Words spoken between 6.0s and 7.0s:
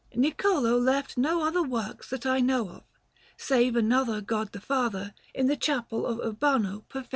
of Urbano